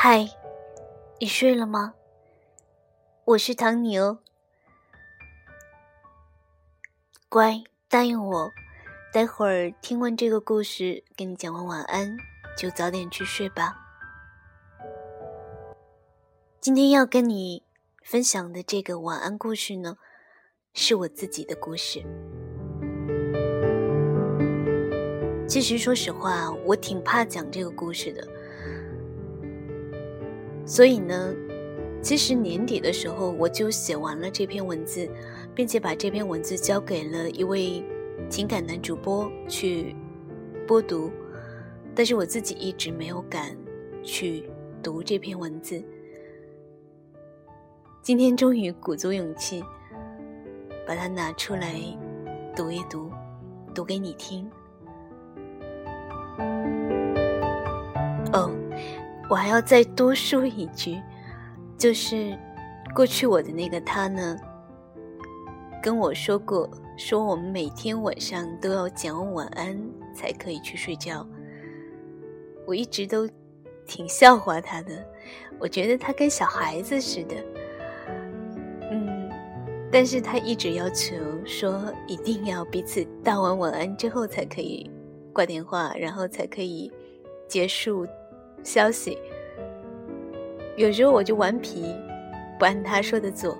[0.00, 0.28] 嗨，
[1.18, 1.92] 你睡了吗？
[3.24, 4.20] 我是唐尼哦。
[7.28, 8.52] 乖，答应我，
[9.12, 12.16] 待会儿听完这个故事，给你讲完晚安，
[12.56, 13.76] 就早点去睡吧。
[16.60, 17.64] 今天要跟你
[18.04, 19.96] 分享的这个晚安故事呢，
[20.72, 22.04] 是我自己的故事。
[25.48, 28.37] 其实说实话，我挺怕讲这个故事的。
[30.68, 31.34] 所以呢，
[32.02, 35.08] 其实年底的时候我就写完了这篇文字，
[35.54, 37.82] 并且把这篇文字交给了一位
[38.28, 39.96] 情感男主播去
[40.66, 41.10] 播读，
[41.94, 43.56] 但是我自己一直没有敢
[44.04, 44.44] 去
[44.82, 45.82] 读这篇文字。
[48.02, 49.64] 今天终于鼓足勇气，
[50.86, 51.76] 把它拿出来
[52.54, 53.10] 读一读，
[53.74, 54.46] 读给你听。
[58.34, 58.57] 哦。
[59.30, 60.98] 我还要再多说一句，
[61.76, 62.36] 就是
[62.94, 64.36] 过去我的那个他呢，
[65.82, 69.78] 跟我说过，说我们每天晚上都要讲晚安
[70.14, 71.26] 才可以去睡觉。
[72.66, 73.28] 我一直都
[73.86, 75.04] 挺笑话他的，
[75.58, 77.36] 我觉得他跟小孩子似的，
[78.90, 79.30] 嗯，
[79.92, 84.90] 但是他一直要求说一定要彼此道完晚安之后才可以
[85.34, 86.90] 挂电话，然后才可以
[87.46, 88.06] 结束。
[88.62, 89.18] 消息，
[90.76, 91.94] 有时候我就顽皮，
[92.58, 93.56] 不按他说的做。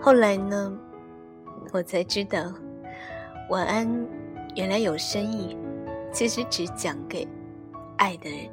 [0.00, 0.78] 后来呢，
[1.72, 2.52] 我才知道，
[3.50, 3.88] 晚安
[4.54, 5.56] 原来有深意，
[6.12, 7.26] 其实只讲给
[7.96, 8.48] 爱的人，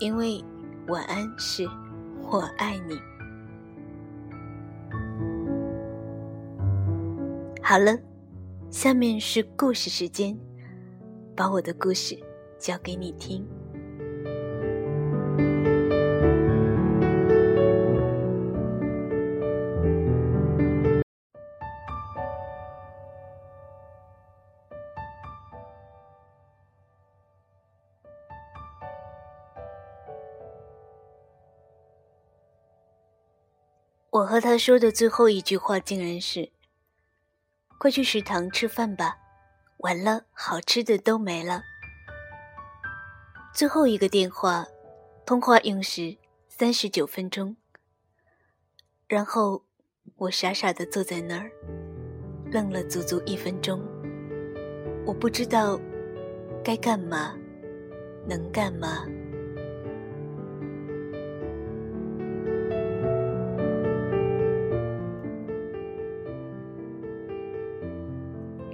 [0.00, 0.42] 因为
[0.88, 1.68] 晚安是
[2.22, 2.98] 我爱你。
[7.62, 7.96] 好了，
[8.70, 10.36] 下面是故事时间，
[11.36, 12.18] 把我的故事。
[12.62, 13.44] 讲给你听。
[34.10, 36.52] 我和他说的最后一句话，竟然是
[37.78, 39.18] ：“快去食堂吃饭吧，
[39.78, 41.64] 完了，好吃的都没了。”
[43.54, 44.66] 最后一个电话，
[45.26, 46.16] 通话用时
[46.48, 47.54] 三十九分钟。
[49.06, 49.62] 然后
[50.16, 51.52] 我傻傻的坐在那儿，
[52.50, 53.78] 愣了足足一分钟。
[55.04, 55.78] 我不知道
[56.64, 57.36] 该干嘛，
[58.26, 59.04] 能干嘛。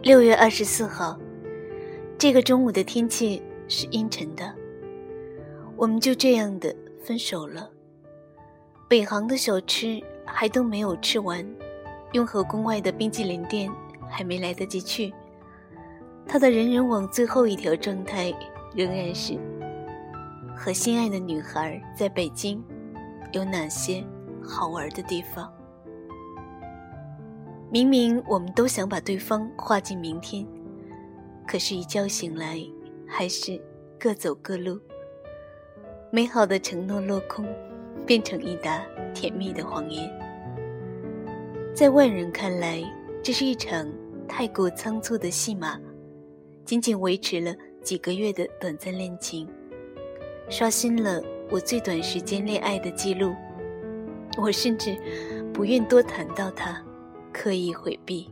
[0.04, 1.18] 六月二十四号，
[2.16, 4.54] 这个中午的天气是阴沉的。
[5.78, 6.74] 我们就这样的
[7.04, 7.70] 分手了。
[8.88, 11.46] 北航的小吃还都没有吃完，
[12.14, 13.70] 雍和宫外的冰激凌店
[14.10, 15.14] 还没来得及去。
[16.26, 18.34] 他的人人网最后一条状态
[18.74, 19.38] 仍然是
[20.56, 22.60] 和心爱的女孩在北京
[23.30, 24.04] 有哪些
[24.42, 25.48] 好玩的地方。
[27.70, 30.44] 明明我们都想把对方画进明天，
[31.46, 32.58] 可是，一觉醒来
[33.06, 33.62] 还是
[33.96, 34.80] 各走各路。
[36.10, 37.46] 美好的承诺落空，
[38.06, 38.82] 变成一打
[39.12, 40.10] 甜蜜的谎言。
[41.74, 42.82] 在外人看来，
[43.22, 43.86] 这是一场
[44.26, 45.78] 太过仓促的戏码，
[46.64, 49.46] 仅仅维持了几个月的短暂恋情，
[50.48, 53.34] 刷新了我最短时间恋爱的记录。
[54.40, 54.96] 我甚至
[55.52, 56.82] 不愿多谈到他，
[57.34, 58.30] 刻意回避。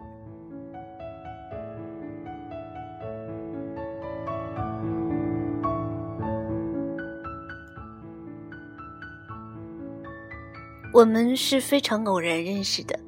[10.97, 12.99] 我们是非常偶然认识的。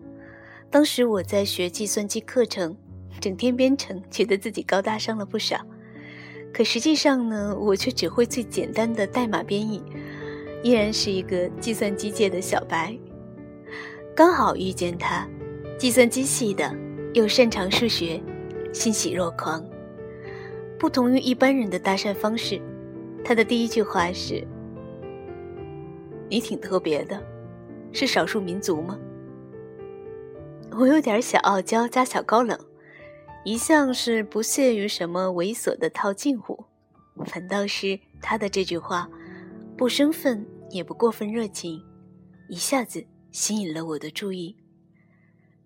[0.71, 2.77] 当时我在学计算机课程，
[3.19, 5.57] 整天编程，觉得自己高大上了不少。
[6.53, 9.83] 可实际上呢，我却只会最简单的代码编译，
[10.63, 12.95] 依然是一个计算机界的小白。
[14.15, 15.27] 刚好遇见他，
[15.79, 16.71] 计算机系的，
[17.15, 18.23] 又擅长数学，
[18.71, 19.65] 欣喜若狂。
[20.79, 22.61] 不同于一般人的搭讪方式，
[23.25, 24.47] 他的第一句话是
[26.29, 27.19] ：“你挺特别的。”
[27.93, 28.99] 是少数民族吗？
[30.73, 32.59] 我有点小傲娇加小高冷，
[33.45, 36.65] 一向是不屑于什么猥琐的套近乎，
[37.27, 39.09] 反倒是他的这句话，
[39.77, 41.83] 不生分也不过分热情，
[42.49, 44.57] 一下子吸引了我的注意。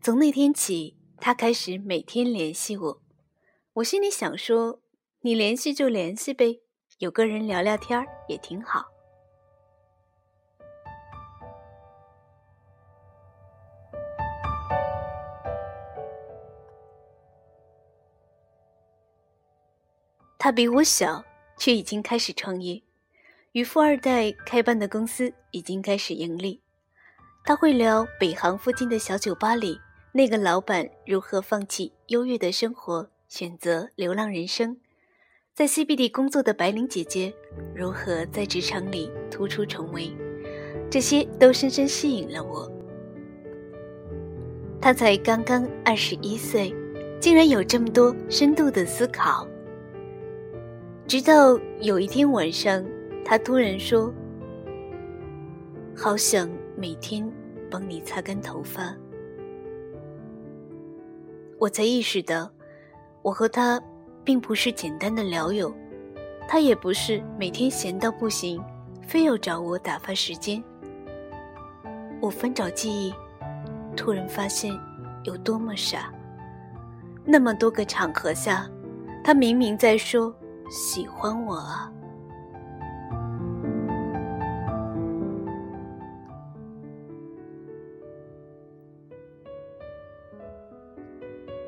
[0.01, 3.03] 从那天起，他开始每天联系我，
[3.75, 4.81] 我心里想说：
[5.23, 6.61] 你联系就联系呗，
[6.99, 8.92] 有个人聊聊天也挺好。
[20.45, 21.25] 他比我小，
[21.57, 22.83] 却已经开始创业，
[23.53, 26.61] 与富二代开办的公司已经开始盈利。
[27.45, 29.79] 他会聊北航附近的小酒吧里
[30.11, 34.75] 那个老板如何放弃优越的生活，选择流浪人生；
[35.55, 37.33] 在 CBD 工作的白领姐姐
[37.73, 40.11] 如何在职场里突出重围，
[40.91, 42.69] 这些都深深吸引了我。
[44.81, 46.75] 他才刚刚二十一岁，
[47.21, 49.47] 竟然有这么多深度的思考。
[51.13, 52.83] 直到有一天晚上，
[53.23, 54.11] 他突然说
[55.95, 57.31] ：“好想每天
[57.71, 58.97] 帮你擦干头发。”
[61.61, 62.51] 我才意识到，
[63.21, 63.79] 我和他
[64.25, 65.71] 并不是简单的聊友，
[66.49, 68.59] 他也不是每天闲到不行，
[69.03, 70.65] 非要找我打发时间。
[72.23, 73.13] 我翻找记忆，
[73.95, 74.73] 突然发现
[75.25, 76.11] 有多么傻。
[77.23, 78.67] 那么多个场合下，
[79.23, 80.35] 他明明在说。
[80.73, 81.93] 喜欢我啊！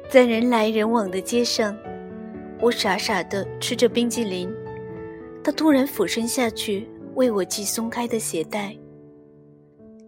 [0.09, 1.77] 在人来人往的街上，
[2.63, 4.51] 我傻傻的吃着冰激凌。
[5.45, 8.75] 他突然俯身下去为我系松开的鞋带。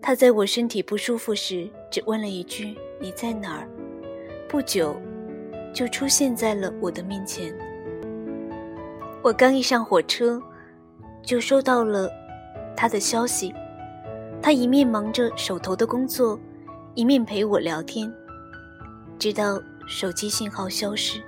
[0.00, 3.68] 他在我身体不舒服时，只问了一句：“你在哪儿？”
[4.48, 4.96] 不久，
[5.74, 7.54] 就出现在了我的面前。
[9.26, 10.40] 我刚一上火车，
[11.20, 12.08] 就收到了
[12.76, 13.52] 他的消息。
[14.40, 16.38] 他一面忙着手头的工作，
[16.94, 18.08] 一面陪我聊天，
[19.18, 21.20] 直到手机信号消失。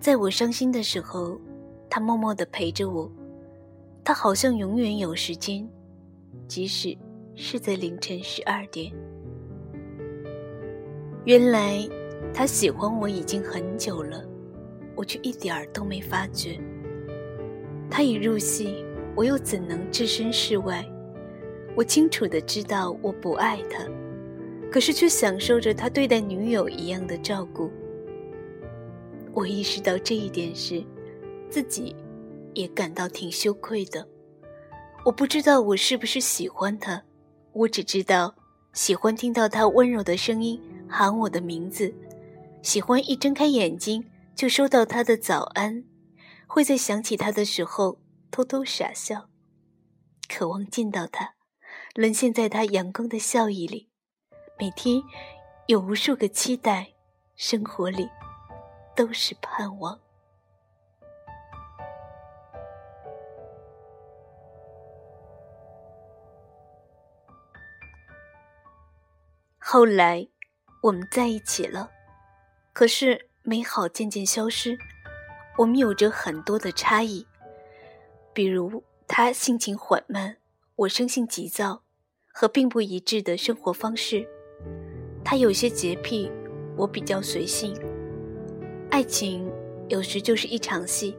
[0.00, 1.40] 在我伤心的时候，
[1.88, 3.08] 他默默地陪着我。
[4.02, 5.64] 他好像永远有时间，
[6.48, 6.98] 即使
[7.36, 8.92] 是在凌晨十二点。
[11.24, 11.88] 原来
[12.34, 14.27] 他喜欢我已经很久了。
[14.98, 16.58] 我却一点儿都没发觉。
[17.88, 18.84] 他已入戏，
[19.14, 20.84] 我又怎能置身事外？
[21.76, 23.86] 我清楚的知道我不爱他，
[24.72, 27.70] 可是却享受着他对待女友一样的照顾。
[29.32, 30.84] 我意识到这一点时，
[31.48, 31.94] 自己
[32.54, 34.04] 也感到挺羞愧的。
[35.04, 37.04] 我不知道我是不是喜欢他，
[37.52, 38.34] 我只知道
[38.72, 41.94] 喜欢听到他温柔的声音喊我的名字，
[42.62, 44.04] 喜欢一睁开眼睛。
[44.38, 45.82] 就收到他的早安，
[46.46, 48.00] 会在想起他的时候
[48.30, 49.28] 偷偷傻笑，
[50.28, 51.34] 渴望见到他，
[51.96, 53.90] 沦陷在他阳光的笑意里。
[54.56, 55.02] 每天
[55.66, 56.94] 有无数个期待，
[57.34, 58.08] 生活里
[58.94, 59.98] 都是盼望。
[69.58, 70.28] 后来
[70.84, 71.90] 我们在一起了，
[72.72, 73.27] 可是。
[73.48, 74.76] 美好渐渐消失，
[75.56, 77.26] 我们有着很多的差异，
[78.34, 80.36] 比如他性情缓慢，
[80.76, 81.80] 我生性急躁，
[82.30, 84.28] 和并不一致的生活方式。
[85.24, 86.30] 他有些洁癖，
[86.76, 87.74] 我比较随性。
[88.90, 89.50] 爱情
[89.88, 91.16] 有时就是一场戏，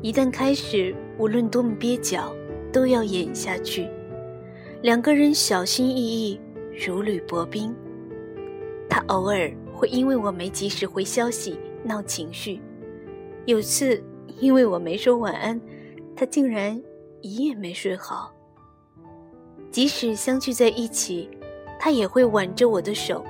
[0.00, 2.32] 一旦开始，无论多么蹩脚，
[2.72, 3.88] 都要演下去。
[4.82, 6.40] 两个人小心翼翼，
[6.86, 7.74] 如履薄冰。
[8.88, 9.52] 他偶尔。
[9.78, 12.60] 会因为我没及时回消息闹情绪，
[13.46, 14.02] 有次
[14.40, 15.58] 因为我没说晚安，
[16.16, 16.82] 他竟然
[17.22, 18.34] 一夜没睡好。
[19.70, 21.30] 即使相聚在一起，
[21.78, 23.24] 他也会挽着我的手，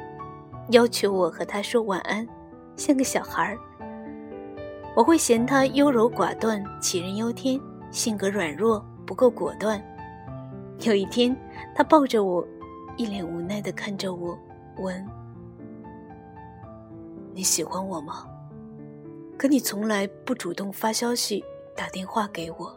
[0.70, 2.26] 要求我和他说晚安，
[2.76, 3.58] 像个小孩儿。
[4.96, 9.78] 我会嫌他优柔寡断、杞人忧天，性格软弱不够果断。
[10.80, 11.36] 有一天，
[11.74, 12.42] 他抱着我，
[12.96, 14.38] 一脸无奈地看着我，
[14.78, 15.06] 问。
[17.38, 18.26] 你喜欢我吗？
[19.38, 21.44] 可你从来不主动发消息、
[21.76, 22.76] 打电话给我。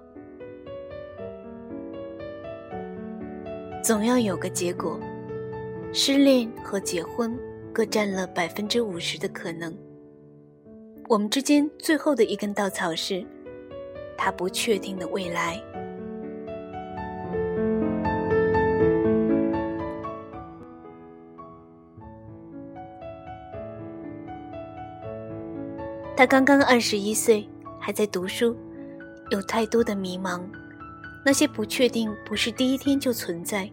[3.83, 4.99] 总要有个结果，
[5.91, 7.35] 失恋和结婚
[7.73, 9.75] 各占了百分之五十的可能。
[11.09, 13.25] 我们之间最后的一根稻草是，
[14.15, 15.59] 他不确定的未来。
[26.21, 27.49] 他刚刚二十一岁，
[27.79, 28.55] 还在读书，
[29.31, 30.39] 有太多的迷茫。
[31.25, 33.67] 那些不确定不是第一天就存在，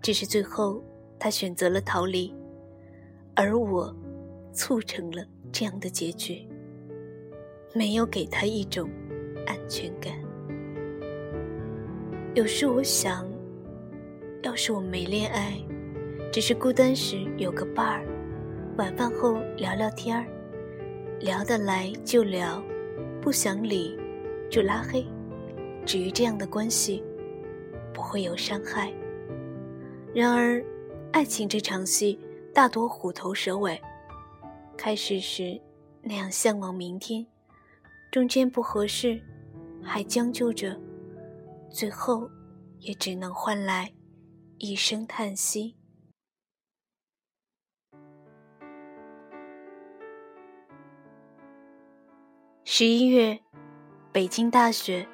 [0.00, 0.80] 只是最后
[1.18, 2.32] 他选择了逃离，
[3.34, 3.92] 而我
[4.52, 6.46] 促成了这样的结局。
[7.74, 8.88] 没有给他一种
[9.44, 10.12] 安全感。
[12.36, 13.28] 有时我想，
[14.44, 15.58] 要是我没恋爱，
[16.32, 18.06] 只是孤单时有个伴儿，
[18.78, 20.24] 晚饭后聊聊天儿。
[21.20, 22.62] 聊得来就聊，
[23.22, 23.98] 不想理，
[24.50, 25.06] 就拉黑。
[25.86, 27.02] 至于这样的关系，
[27.94, 28.92] 不会有伤害。
[30.14, 30.62] 然而，
[31.12, 32.18] 爱情这场戏
[32.52, 33.80] 大多虎头蛇尾。
[34.76, 35.58] 开始时
[36.02, 37.26] 那样向往明天，
[38.12, 39.18] 中间不合适，
[39.82, 40.78] 还将就着，
[41.70, 42.28] 最后
[42.80, 43.90] 也只能换来
[44.58, 45.75] 一声叹息。
[52.78, 53.40] 十一月，
[54.12, 55.08] 北京大雪，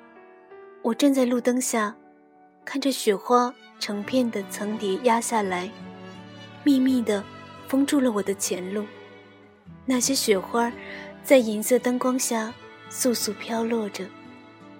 [0.83, 1.97] 我站在路灯下，
[2.65, 5.71] 看着雪花成片的层叠压下来，
[6.65, 7.23] 密密的
[7.69, 8.85] 封住了我的前路。
[9.87, 10.73] 那些雪花，
[11.23, 12.53] 在银色灯光下
[12.91, 14.05] 簌簌飘落着，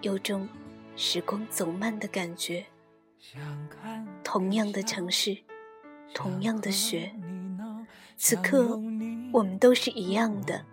[0.01, 0.49] 有种
[0.97, 2.67] 时光走慢的感觉。
[4.25, 5.39] 同样的城市，
[6.13, 7.13] 同样的雪，
[8.17, 8.77] 此刻
[9.33, 10.67] 我们都是一样的。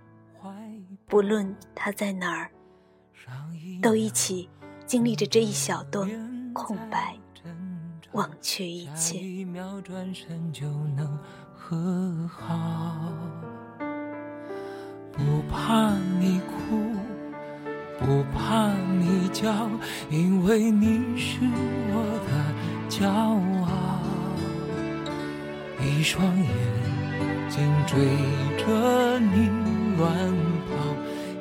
[1.10, 2.52] 不论他在哪儿，
[3.82, 4.48] 都一起
[4.86, 6.08] 经历着这一小段
[6.54, 7.18] 空白，
[8.12, 9.18] 忘却一切。
[9.18, 11.18] 一秒转身就能
[11.52, 13.12] 和好
[15.12, 16.78] 不怕你哭，
[17.98, 19.68] 不怕你叫，
[20.12, 21.40] 因为你是
[21.90, 22.32] 我的
[22.88, 24.00] 骄傲。
[25.84, 26.46] 一双眼
[27.50, 27.98] 睛追
[28.64, 29.50] 着你
[29.98, 30.49] 乱。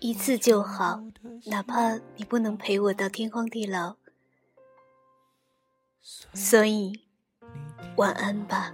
[0.00, 1.02] 一次就好，
[1.46, 3.96] 哪怕你不能陪我到天荒地老。
[6.32, 7.02] 所以，
[7.96, 8.72] 晚安吧。